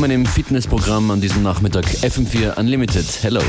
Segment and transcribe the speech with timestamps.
[0.00, 3.04] Willkommen im Fitnessprogramm an diesem Nachmittag FM4 Unlimited.
[3.20, 3.42] Hello.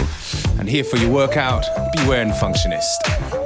[0.59, 1.63] And here for your workout,
[1.95, 3.40] Beware and Functionist.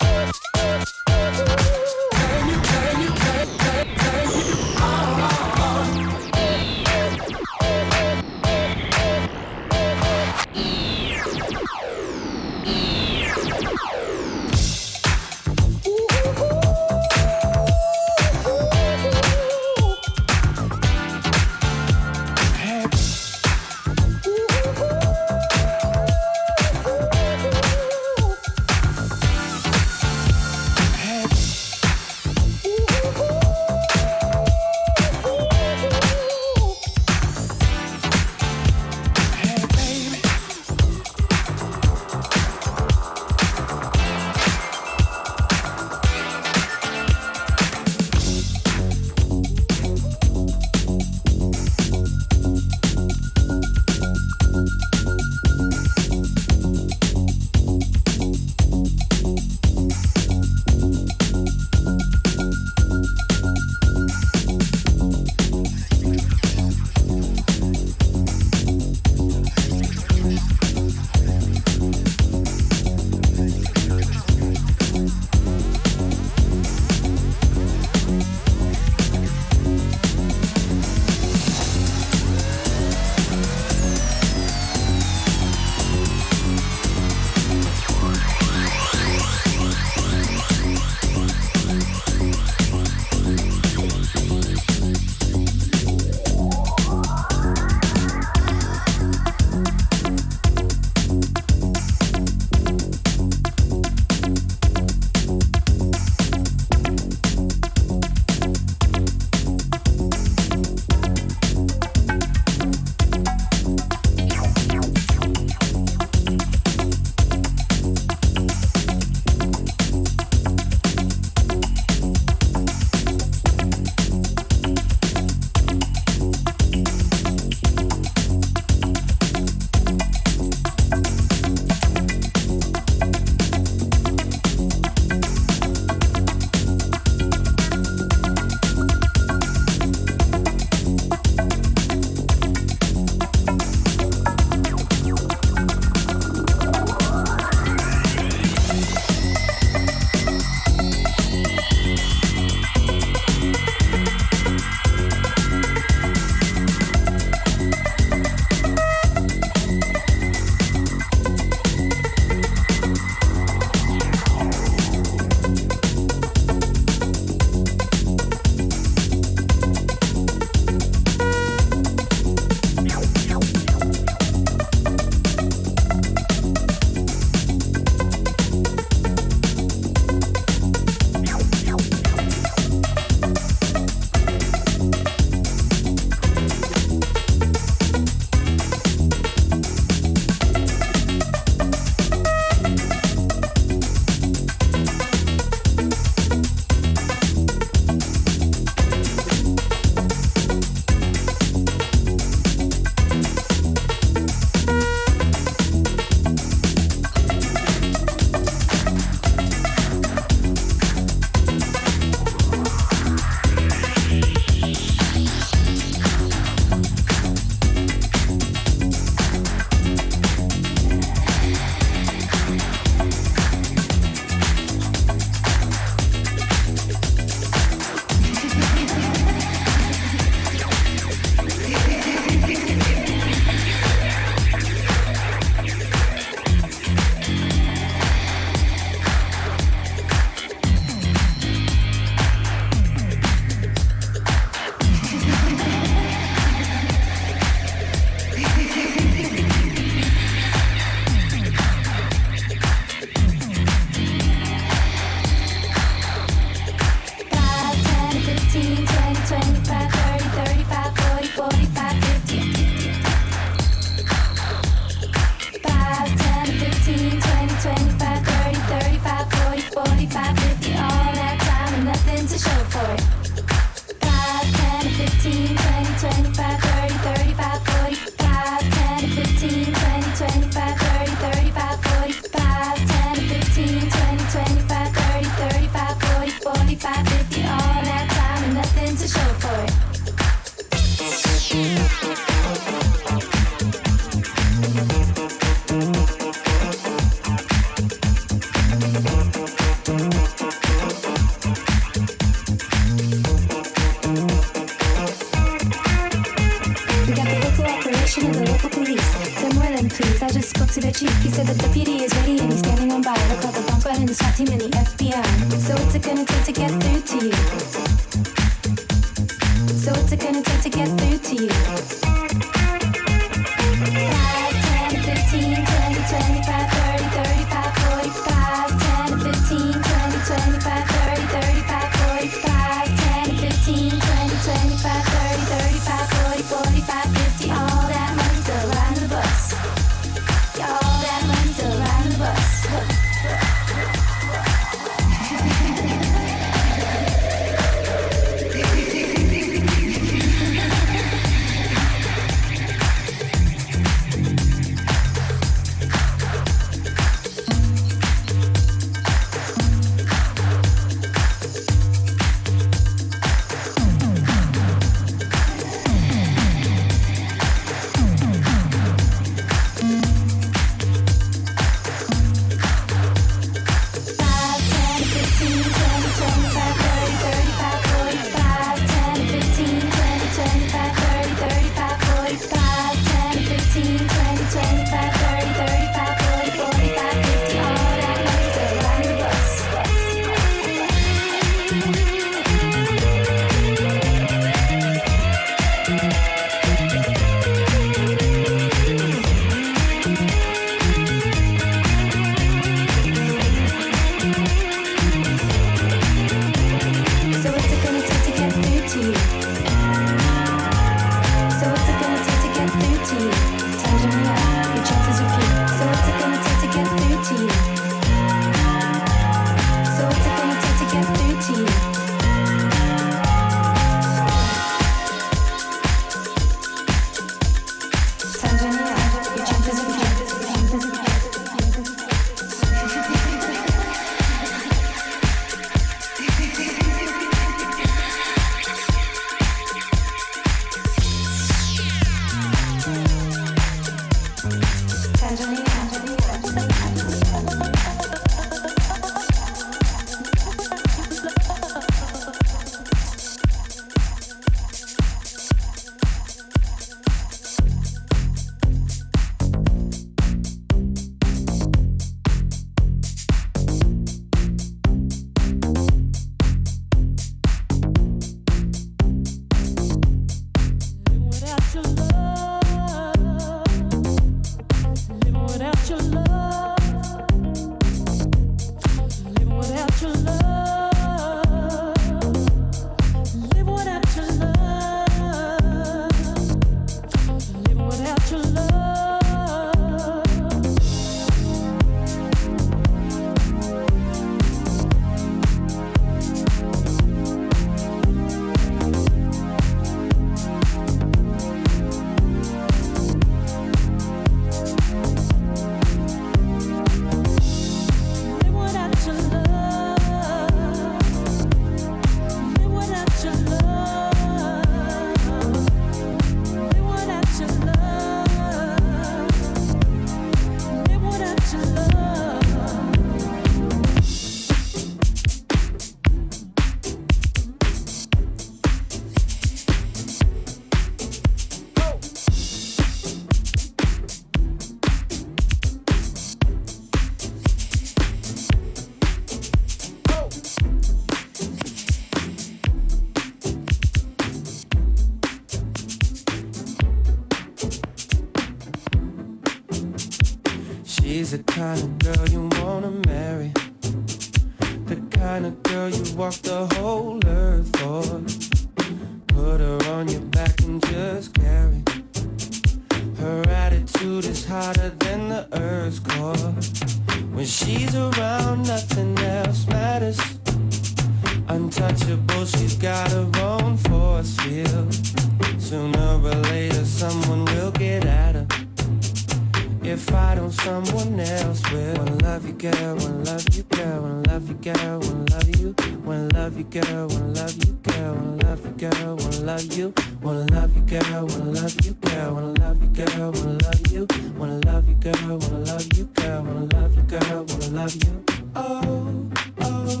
[579.98, 581.94] Fight on, someone else will.
[581.96, 585.74] Wanna love you, girl, wanna love you, girl, wanna love you, girl, wanna love you.
[586.04, 589.92] Wanna love you, girl, wanna love you, girl, wanna love you, girl, wanna love you.
[590.22, 594.06] Wanna love you, girl, wanna love you, girl, wanna love you, girl, wanna love you.
[594.38, 598.24] Wanna love you, girl, wanna love you, girl, wanna love you, girl, wanna love you.
[598.54, 600.00] Oh, oh,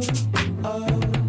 [0.64, 1.27] oh.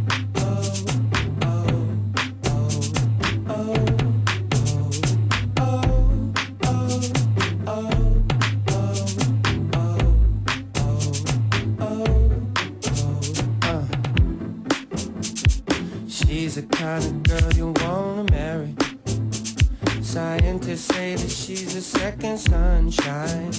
[20.80, 23.52] Say that she's a second sunshine.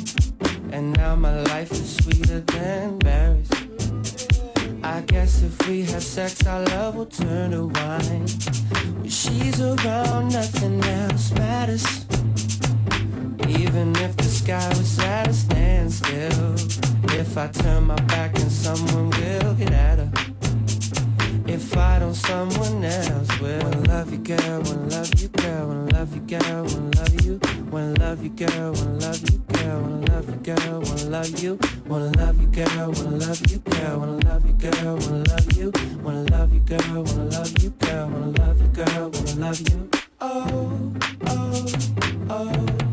[0.72, 3.50] And now my life is sweeter than berries.
[4.82, 8.26] I guess if we have sex, our love will turn to wine.
[9.00, 12.06] When she's around, nothing else matters.
[13.48, 16.54] Even if the sky was at a standstill.
[17.20, 20.29] If I turn my back and someone will get at her.
[21.76, 23.40] I don't, someone else.
[23.40, 24.62] Wanna love you, girl.
[24.62, 25.66] Wanna love you, girl.
[25.68, 26.64] Wanna love you, girl.
[26.64, 27.40] Wanna love you.
[27.70, 28.72] Wanna love you, girl.
[28.72, 29.80] Wanna love you, girl.
[29.82, 30.80] Wanna love you, girl.
[30.80, 31.58] Wanna love you.
[31.86, 32.92] Wanna love you, girl.
[32.92, 33.98] Wanna love you, girl.
[33.98, 34.96] Wanna love you, girl.
[34.96, 35.72] Wanna love you.
[36.02, 37.02] Wanna love you, girl.
[37.04, 38.08] Wanna love you, girl.
[38.08, 39.10] Wanna love you, girl.
[39.10, 39.88] Wanna love you.
[40.22, 40.92] Oh,
[41.26, 41.66] oh,
[42.28, 42.89] oh, oh,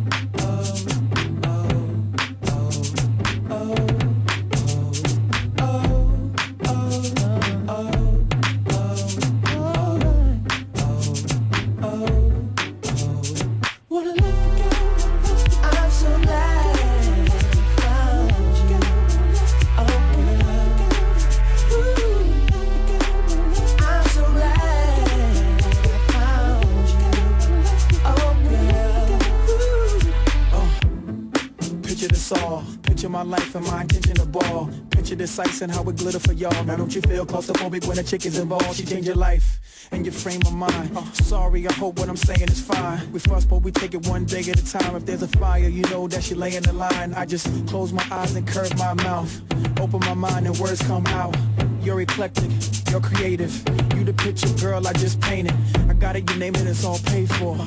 [35.39, 36.63] Ice and how it glitter for y'all.
[36.63, 38.75] Now don't you feel claustrophobic when a chick is involved?
[38.75, 39.59] She change your life
[39.91, 40.97] and your frame of mind.
[40.97, 43.11] Uh, sorry, I hope what I'm saying is fine.
[43.11, 44.95] We fuss, but we take it one day at a time.
[44.95, 47.13] If there's a fire, you know that she lay in the line.
[47.13, 49.41] I just close my eyes and curve my mouth.
[49.79, 51.35] Open my mind and words come out.
[51.81, 52.49] You're eclectic,
[52.89, 53.53] you're creative.
[53.95, 55.53] You the picture, girl, I just painted.
[55.87, 57.57] I got it, you name it, it's all paid for.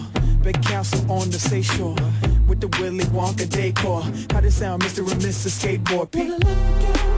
[0.42, 1.94] Big castle on the seashore
[2.48, 4.02] with the Willy Wonka decor.
[4.34, 5.10] How this sound, Mr.
[5.10, 5.78] and Mrs.
[5.84, 7.09] Skateboard?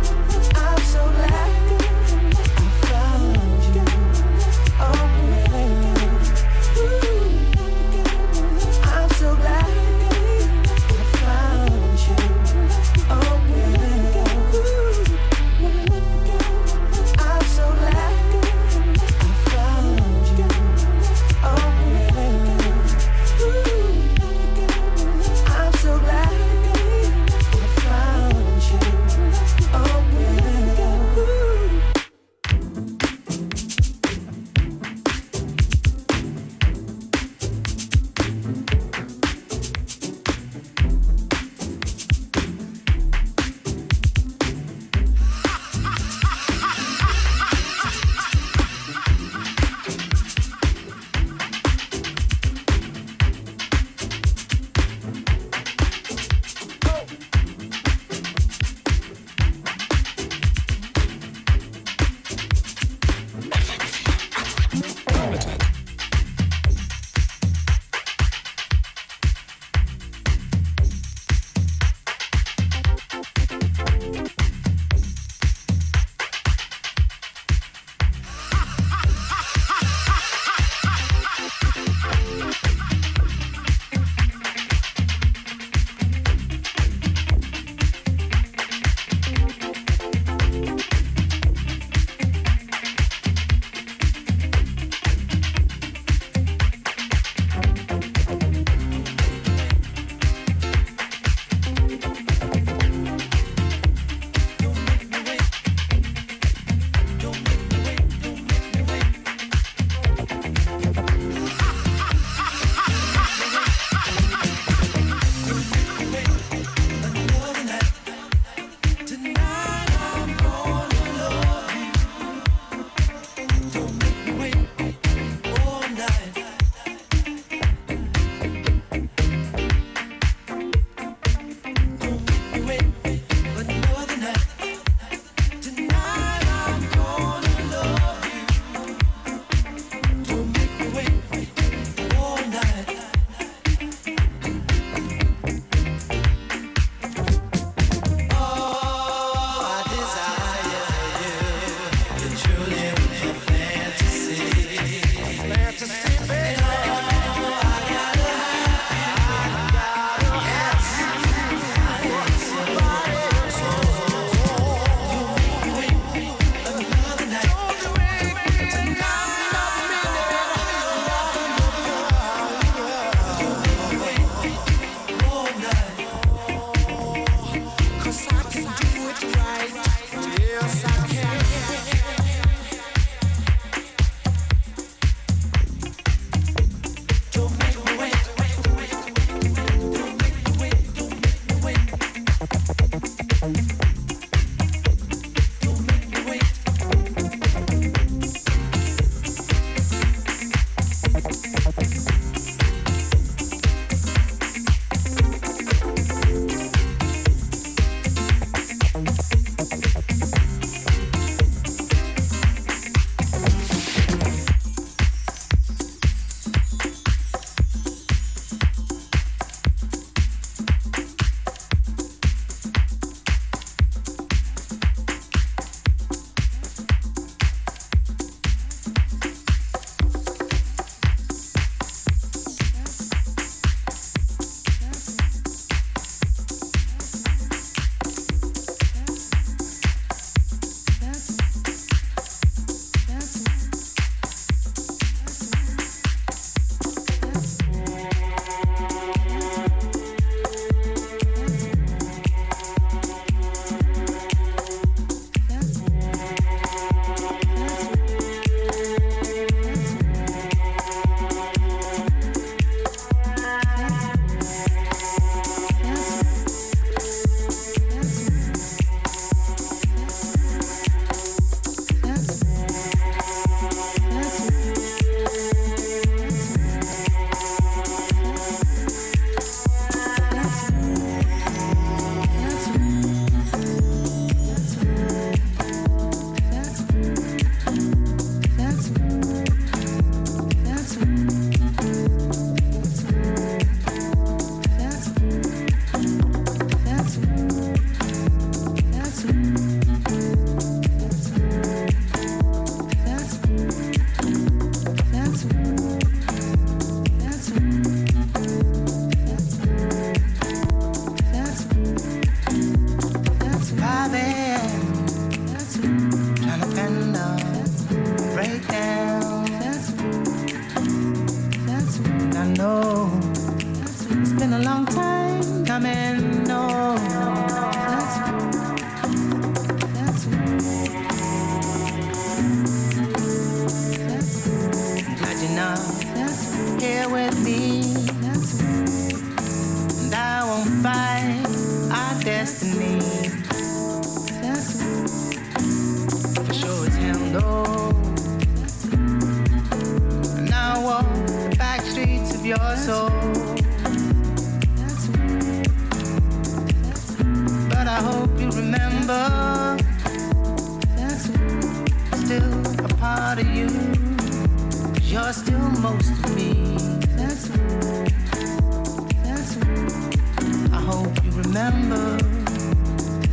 [371.52, 372.16] remember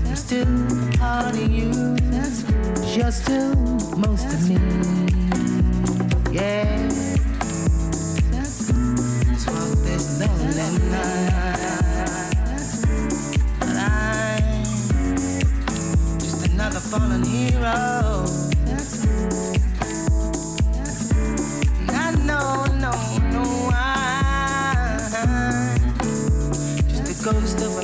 [0.06, 0.46] I'm still
[0.98, 1.72] part of you.
[2.94, 3.56] You're still
[3.96, 4.58] most of me.
[6.30, 6.90] Yeah.
[8.34, 8.72] Let's
[9.48, 11.60] walk this lonely night.
[13.62, 14.64] I'm
[16.20, 18.26] just another fallen hero.
[21.88, 22.92] And I know, no,
[23.32, 23.78] no, I.
[26.90, 27.79] just a ghost of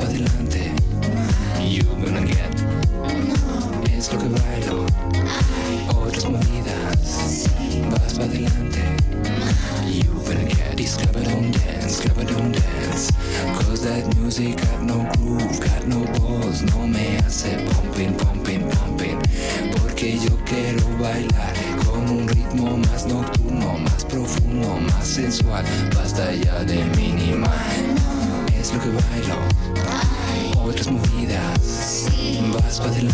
[0.00, 0.67] adelante.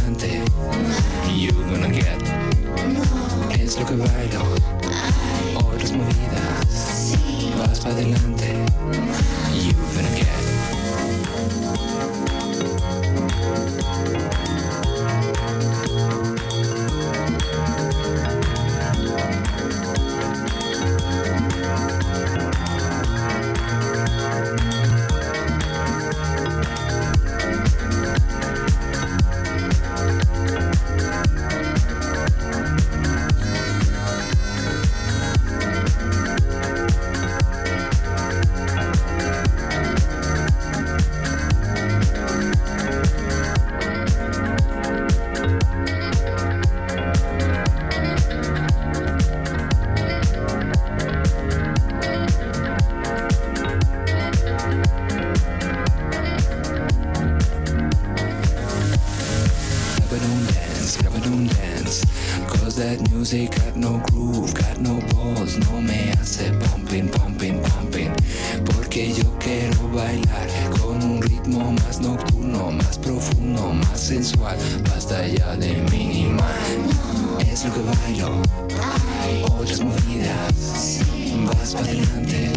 [0.05, 0.84] gente.
[74.05, 74.59] Sensual.
[74.85, 76.45] Basta ya de minimal,
[77.51, 78.43] es lo que bailo.
[79.45, 81.01] Otras movidas,
[81.47, 82.53] vas para adelante,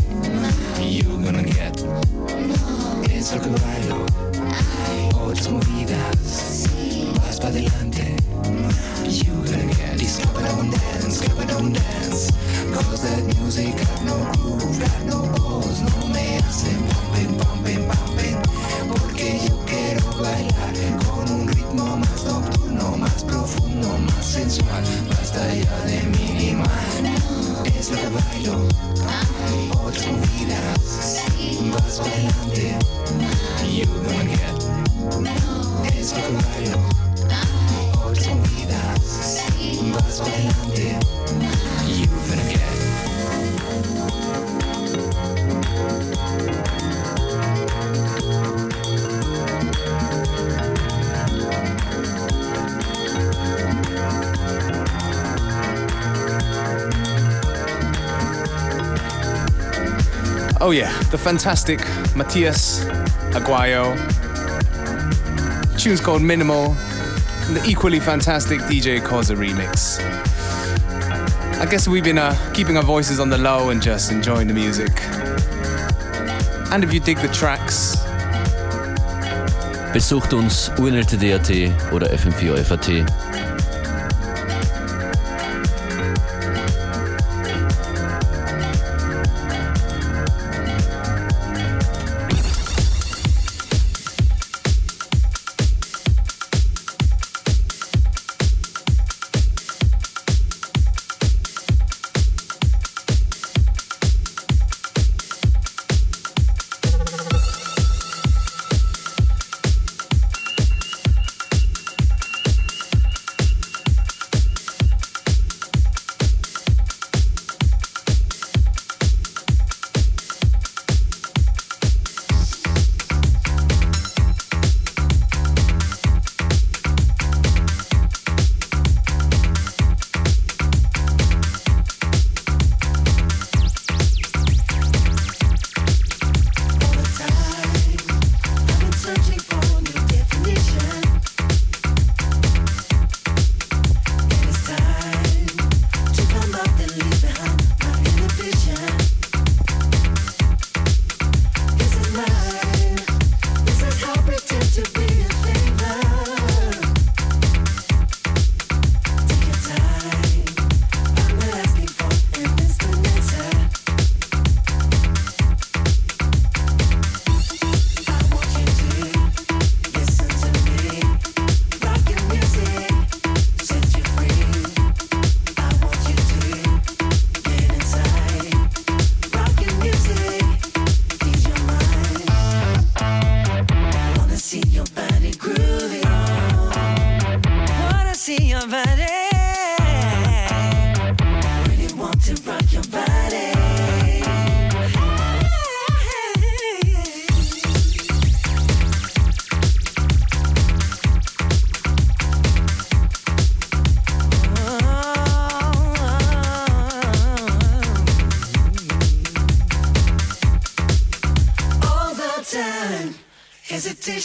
[0.81, 1.73] you gonna get.
[3.09, 4.05] Es lo que bailo.
[5.25, 6.67] Otras movidas,
[7.37, 8.15] vas para adelante.
[9.07, 12.31] You gonna get this it on dance, clap it on dance.
[12.73, 18.37] Cause that music got no groove, got no balls, no me hace pumping, pumping, pumping.
[18.87, 20.73] Porque yo quiero bailar
[21.05, 24.83] con un ritmo más nocturno, más profundo, más sensual.
[25.09, 26.67] Basta ya de minimal,
[27.65, 28.67] es que bailo.
[29.83, 31.23] Otras movidas,
[31.73, 32.77] vas para adelante.
[33.71, 37.06] You gonna get, es que bailo.
[60.59, 61.79] Oh yeah, the fantastic
[62.13, 62.83] Matias
[63.31, 63.95] Aguayo.
[65.77, 66.75] Tune's called Minimal.
[67.47, 69.99] And the equally fantastic DJ Koze remix.
[71.59, 74.53] I guess we've been uh, keeping our voices on the low and just enjoying the
[74.53, 74.91] music.
[76.71, 77.97] And if you dig the tracks,
[79.93, 83.26] Besucht uns unltd.at oder fm4.at.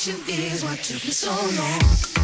[0.04, 2.21] Hesitation is what took me so long.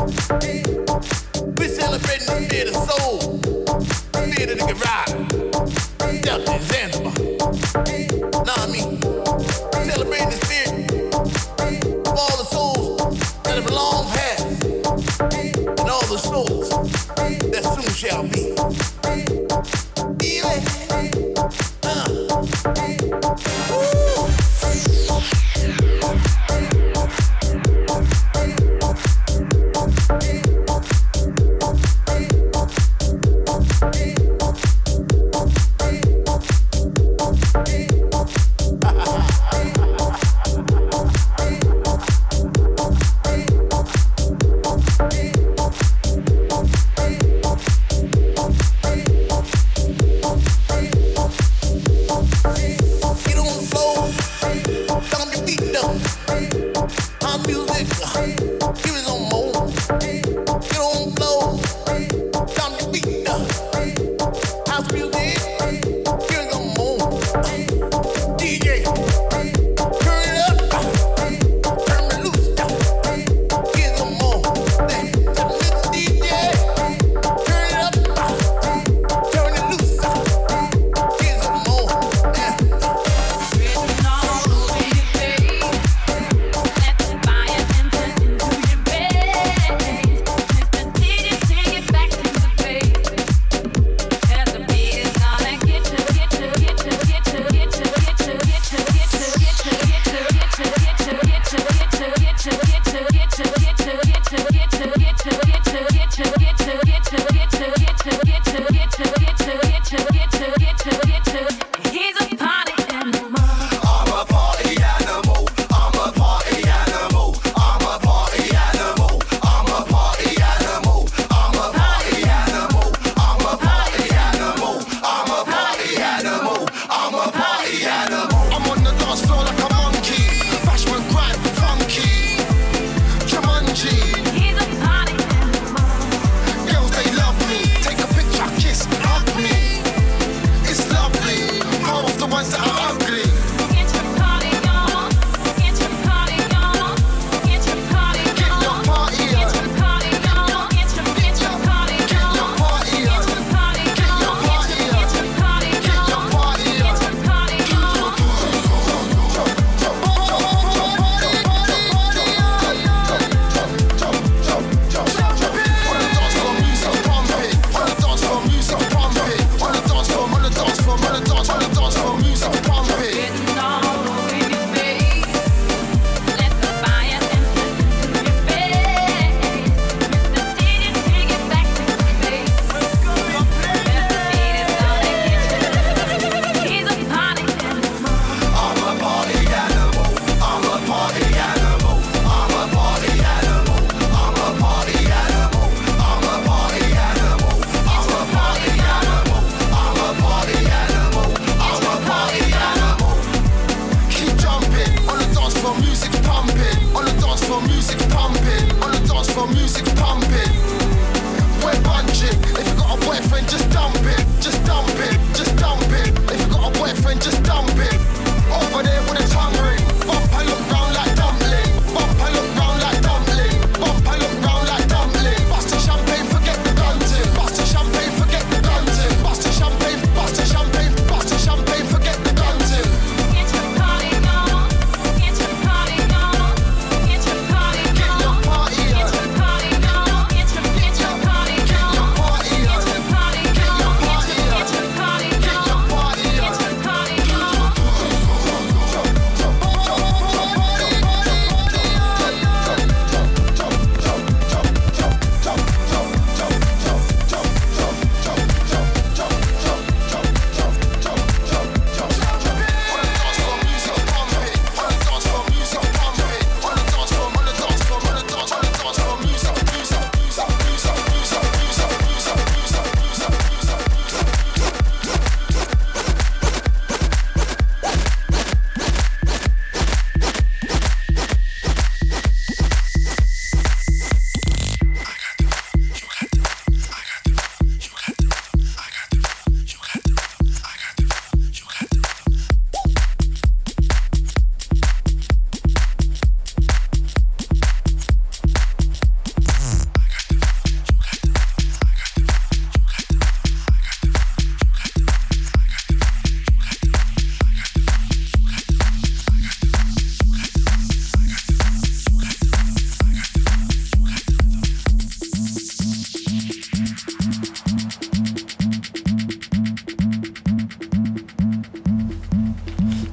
[0.00, 5.09] We celebrating the theater soul, the theater that can ride.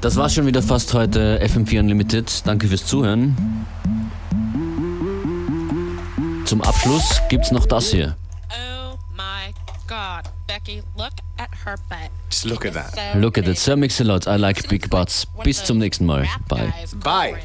[0.07, 1.37] Das war's schon wieder fast heute.
[1.43, 2.47] FM4 Unlimited.
[2.47, 3.35] Danke fürs Zuhören.
[6.45, 8.15] Zum Abschluss gibt's noch das hier.
[8.49, 9.53] Oh my
[9.85, 10.31] god.
[10.47, 12.09] Becky, look at her butt.
[12.29, 13.15] Just look at that.
[13.15, 13.59] Look at it.
[13.59, 14.27] Sir Mix-a-Lot.
[14.27, 15.27] I like big butts.
[15.43, 16.25] Bis zum nächsten Mal.
[16.47, 16.71] Bye.
[17.03, 17.35] Bye.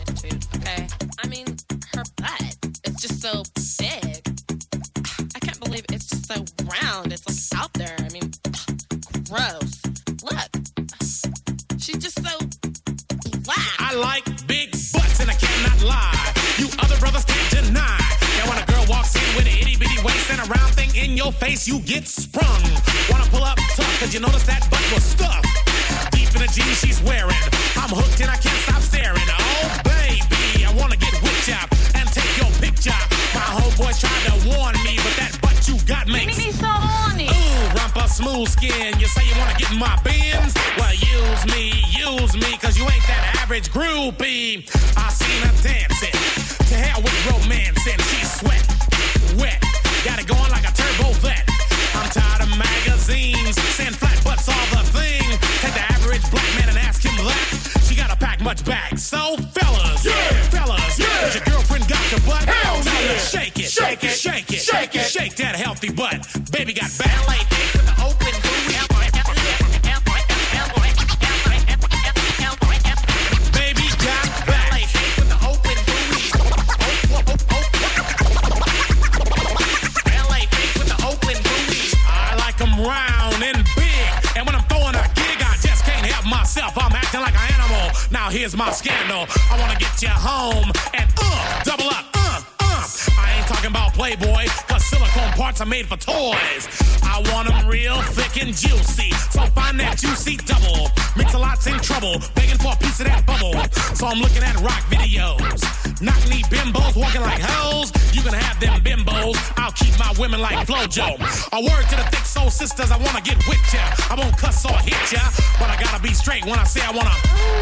[88.32, 89.26] Here's my scandal.
[89.50, 92.86] I wanna get you home and uh, double up, uh, uh.
[93.18, 96.66] I ain't talking about Playboy, cause silicone parts are made for toys.
[97.02, 99.10] I want 'em real thick and juicy.
[99.30, 100.90] So find that juicy double.
[101.16, 103.52] Mix a lot's in trouble, begging for a piece of that bubble.
[103.94, 105.60] So I'm looking at rock videos.
[106.00, 107.92] Knock knee bimbos walking like hoes.
[108.16, 109.36] You can have them bimbos.
[109.56, 111.20] I'll keep my women like Flojo.
[111.52, 113.84] A word to the thick soul sisters, I wanna get with ya.
[114.08, 115.20] I won't cuss or hit ya,
[115.60, 117.14] but I gotta be straight when I say I wanna.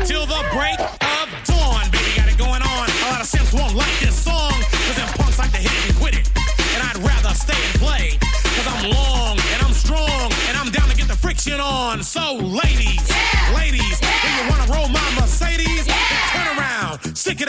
[0.06, 2.86] Till the break of dawn, baby, got it going on.
[2.86, 4.54] A lot of simps won't like this song,
[4.86, 6.30] cause them punks like to hit it and quit it.
[6.78, 8.14] And I'd rather stay and play,
[8.54, 12.02] cause I'm long and I'm strong, and I'm down to get the friction on.
[12.02, 13.09] So, ladies,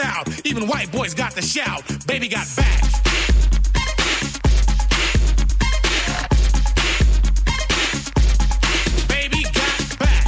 [0.02, 0.28] out.
[0.44, 1.82] Even white boys got the shout.
[2.06, 2.82] Baby got back.
[9.08, 10.26] Baby got back.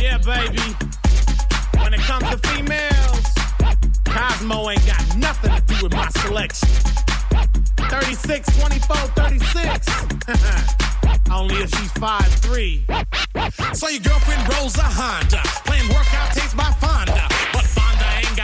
[0.00, 0.62] Yeah, baby.
[1.82, 3.26] When it comes to females,
[4.04, 6.68] Cosmo ain't got nothing to do with my selection.
[7.76, 9.86] 36, 24, 36.
[11.30, 13.76] Only if she's 5'3.
[13.76, 17.28] So your girlfriend rolls a Honda, playing workout tapes by Fonda.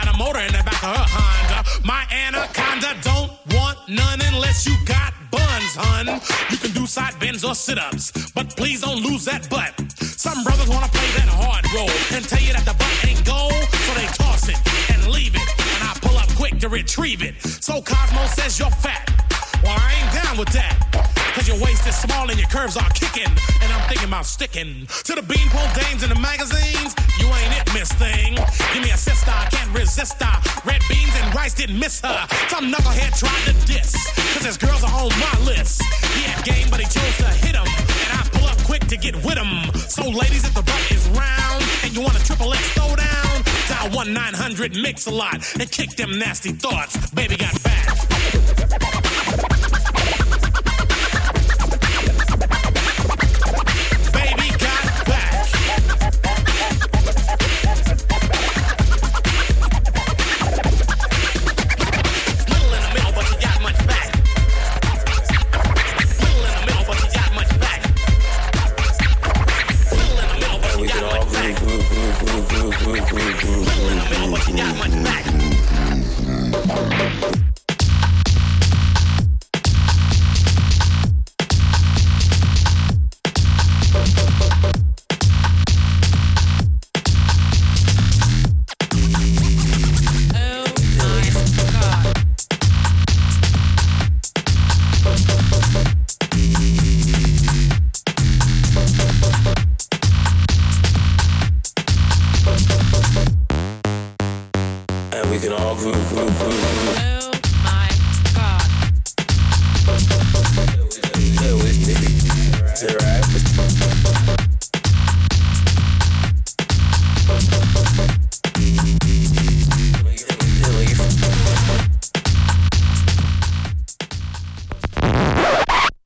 [0.05, 1.87] Got a motor in the back of her Honda.
[1.87, 6.21] My anaconda don't want none unless unless you got buns, hun.
[6.51, 9.73] You can do side bends or sit ups, but please don't lose that butt.
[10.01, 13.53] Some brothers wanna play that hard role and tell you that the butt ain't gold,
[13.53, 14.59] so they toss it
[14.93, 15.49] and leave it.
[15.75, 17.41] And I pull up quick to retrieve it.
[17.43, 19.11] So Cosmo says you're fat.
[19.63, 21.04] Well, I ain't down with that.
[21.35, 23.26] Cause your waist is small and your curves are kicking.
[23.26, 26.95] And I'm thinking about sticking to the beanpole dames in the magazines.
[27.18, 28.39] You ain't it, miss thing.
[28.72, 30.37] Give me a sister, I can't resist her.
[30.64, 32.26] Red beans and rice didn't miss her.
[32.47, 33.91] Some knucklehead tried to diss.
[34.35, 35.82] Cause his girls are on my list.
[36.14, 37.66] He had game, but he chose to hit him.
[37.66, 39.74] And I pull up quick to get with him.
[39.91, 43.43] So, ladies, if the butt is round and you want a triple X throw down,
[43.66, 47.11] dial 1 900 mix a lot and kick them nasty thoughts.
[47.11, 48.24] Baby got back.